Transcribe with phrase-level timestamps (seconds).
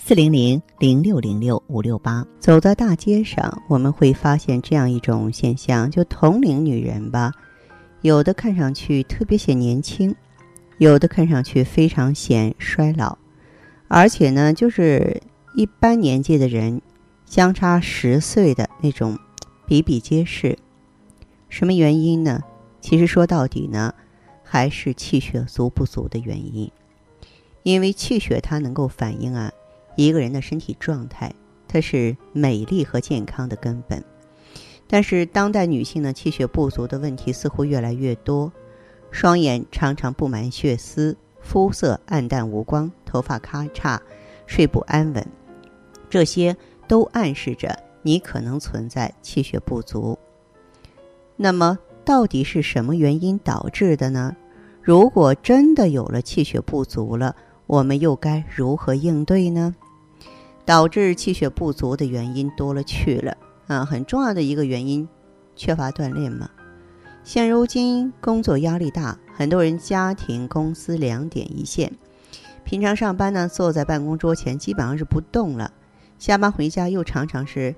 [0.00, 7.32] 四零零零六零六五六八，走在大街上，我们会发现这样一种现象：就同龄女人吧，
[8.00, 10.14] 有的看上去特别显年轻，
[10.78, 13.18] 有的看上去非常显衰老，
[13.88, 15.20] 而且呢，就是
[15.54, 16.80] 一般年纪的人，
[17.26, 19.18] 相差十岁的那种
[19.66, 20.56] 比比皆是。
[21.50, 22.42] 什么原因呢？
[22.80, 23.92] 其实说到底呢，
[24.42, 26.70] 还是气血足不足的原因，
[27.62, 29.52] 因为气血它能够反映啊。
[29.98, 31.34] 一个人的身体状态，
[31.66, 34.00] 它是美丽和健康的根本。
[34.86, 38.52] 但是，当代女性呢，气血不足的问题似乎越来越多，
[39.10, 43.98] 双眼常常布满血丝，肤色暗淡无光，头发咔嚓，
[44.46, 45.26] 睡不安稳，
[46.08, 50.16] 这些都暗示着你可能存在气血不足。
[51.34, 54.36] 那么，到底是什么原因导致的呢？
[54.80, 57.34] 如果真的有了气血不足了，
[57.66, 59.74] 我们又该如何应对呢？
[60.68, 63.34] 导致气血不足的原因多了去了
[63.68, 65.08] 啊，很重要的一个原因，
[65.56, 66.50] 缺乏锻炼嘛。
[67.24, 71.90] 现如今工作压力大，很多人家庭公司两点一线，
[72.64, 75.72] 平常上班呢坐在办公桌前基本上是不动了，
[76.18, 77.74] 下班回家又常常是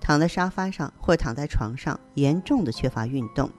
[0.00, 3.50] 躺在沙发上或躺在床上，严重的缺乏运动。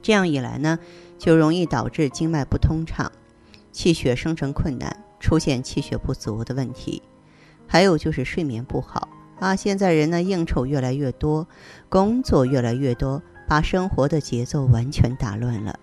[0.00, 0.78] 这样一来呢，
[1.18, 3.12] 就容易导致经脉不通畅，
[3.72, 7.02] 气血生成困难，出现气血不足的问题。
[7.66, 9.08] 还有就是睡眠不好
[9.40, 9.54] 啊！
[9.56, 11.46] 现在人呢应酬越来越多，
[11.88, 15.78] 工作越来越多，把生活的节奏完全打乱了。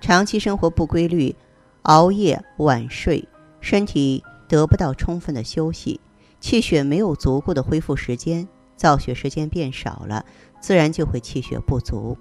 [0.00, 1.34] 长期生活不规律，
[1.82, 3.26] 熬夜晚睡，
[3.60, 6.00] 身体得不到充分的休息，
[6.40, 10.24] 气血没有足够的恢复时间，造血时间变少了，
[10.60, 12.16] 自然就会气血不足。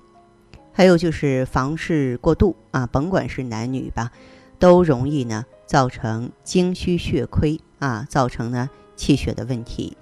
[0.72, 4.12] 还有就是房事过度啊，甭管是男女吧，
[4.60, 8.70] 都容易呢造成精虚血亏啊，造成呢。
[8.96, 9.96] 气血的问题，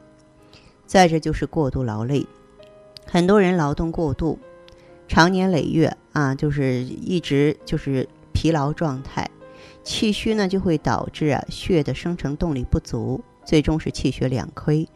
[0.85, 2.25] 再者就是过度劳累，
[3.05, 4.37] 很多人劳动过度，
[5.07, 9.29] 长年累月啊，就是一直就是疲劳状态，
[9.83, 14.87] 气虚呢就会导致啊血的生成动力不足，最终是气血两亏。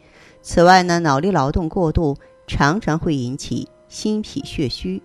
[0.42, 5.02] 此外呢，脑力劳动过度常常会引起心脾血虚，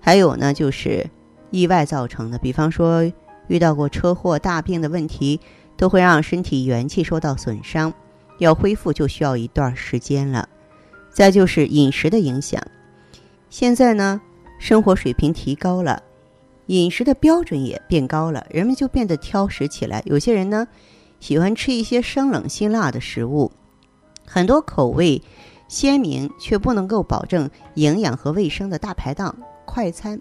[0.00, 1.08] 还有呢就是
[1.50, 3.10] 意外造成的，比方说
[3.48, 5.40] 遇到过车祸、大病的问题，
[5.76, 7.92] 都会让身体元气受到损伤。
[8.38, 10.48] 要恢复就需要一段时间了，
[11.10, 12.62] 再就是饮食的影响。
[13.48, 14.20] 现在呢，
[14.58, 16.02] 生活水平提高了，
[16.66, 20.02] 饮食的标准也变高了，人们就变得挑食起来。
[20.04, 20.66] 有些人呢，
[21.20, 23.52] 喜欢吃一些生冷辛辣的食物，
[24.26, 25.22] 很多口味
[25.68, 30.20] 鲜明却不能够保证营养和卫生的大排档、快餐、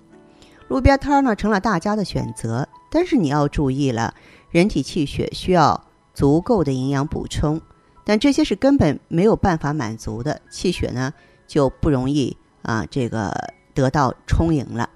[0.67, 2.67] 路边摊呢，成了大家的选择。
[2.89, 4.13] 但是你要注意了，
[4.49, 7.59] 人体气血需要足够的营养补充。
[8.05, 11.13] 但这些是根本没有办法满足的，气血呢
[11.47, 13.33] 就不容易啊，这个
[13.73, 14.89] 得到充盈了。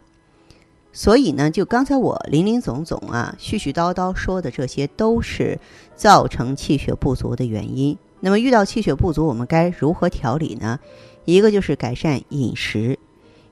[0.93, 5.59] 所以呢，就刚才我林林总总啊、絮絮叨叨说的这些，都是
[5.95, 7.97] 造成气血不足的原因。
[8.19, 10.79] 那么遇到气血不足，我们该如何调理呢？
[11.25, 12.97] 一个就是改善饮食，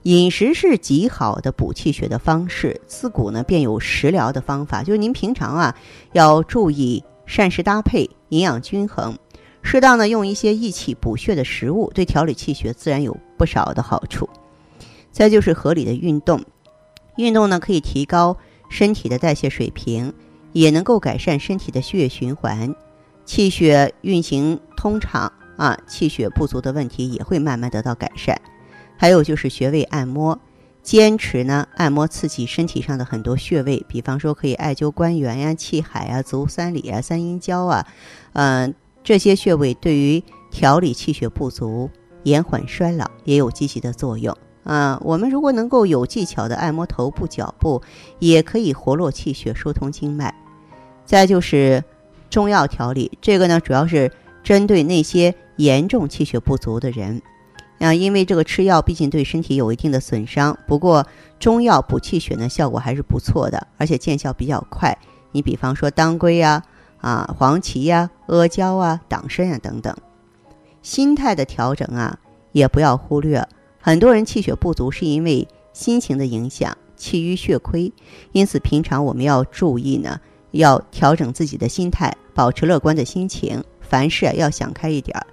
[0.02, 2.82] 饮食是极好的补气血的方式。
[2.88, 5.76] 自古呢便有食疗的方法，就是您平常啊
[6.14, 9.18] 要注意膳食搭配，营养均衡。
[9.70, 14.30] 适当的用一些益气补血的食物，对调理气血自然有不少的好处。
[15.12, 16.42] 再就是合理的运动，
[17.18, 18.38] 运动呢可以提高
[18.70, 20.14] 身体的代谢水平，
[20.54, 22.74] 也能够改善身体的血液循环，
[23.26, 28.40] 气血运行通畅啊，气血不足的问题也会慢慢得到改善。
[28.96, 30.40] 还有就是穴位按摩，
[30.82, 37.86] 坚持呢按摩刺激身体上的很多穴位，比方说可以艾灸关元呀、气海啊、足三里啊、三阴交啊，
[38.32, 38.74] 嗯。
[39.08, 40.22] 这些穴位对于
[40.52, 41.90] 调理气血不足、
[42.24, 45.00] 延缓衰老也有积极的作用啊。
[45.02, 47.82] 我们如果能够有技巧的按摩头部、脚部，
[48.20, 50.36] 也可以活络气血、疏通经脉。
[51.06, 51.82] 再就是
[52.30, 54.12] 中药调理，这个呢主要是
[54.44, 57.22] 针对那些严重气血不足的人
[57.80, 60.60] 啊，因为这个吃药毕竟对身体有一定的损伤。
[60.68, 61.08] 不过
[61.40, 64.98] 中药补气血呢效果还是不错的，而且见效比较快。
[65.32, 66.62] 你比方说当归呀。
[66.62, 69.96] 啊，啊黄芪呀、阿胶啊、党参啊等等，
[70.82, 72.20] 心态的调整啊，
[72.52, 73.48] 也不要忽略。
[73.80, 77.94] 很多人气血不足是因为心情的影响，气郁血亏，
[78.32, 80.20] 因此平常我们要注意呢，
[80.52, 85.26] 要调整自己的心态，保持乐观的心情，凡事要想开一点儿。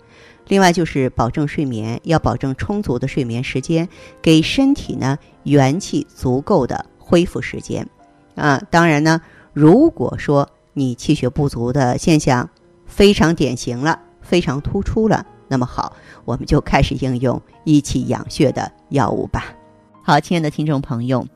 [0.48, 3.88] 另外就是保证睡眠，要保证充足的睡眠时间，
[4.20, 7.88] 给身体呢元气足够的恢复时间。
[8.34, 9.20] 啊，当然呢，
[9.54, 12.48] 如果说你气血不足的现象
[12.84, 19.54] 非常典型了，非常突出了，那么好，我们就开始应用益气养血的药物吧。
[20.02, 21.26] 好，亲爱的听众朋友。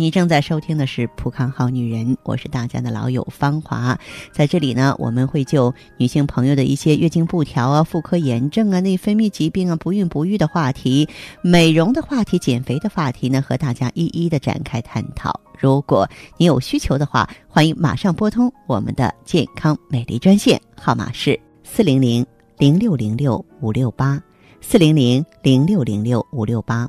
[0.00, 3.98] 你正在收听的是《普康好女人》，我是大家的老友芳华。
[4.32, 11.06] 在这里呢，我们会就女性朋友的一些月经不调啊、妇科炎症啊、内分泌疾病啊、不孕不育的话题、
[11.42, 15.38] 美容的话题、减肥的话题呢，和大家一一的展开探讨。
[15.58, 16.08] 如果
[16.38, 22.24] 你有需求的话，欢迎马上拨通我们的健康美丽专线，号码是四零零
[22.56, 24.18] 零六零六五六八
[24.62, 26.88] 四零零零六零六五六八。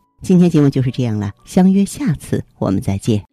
[0.21, 3.30] 今天节目就是这样了，相约下次我们再见。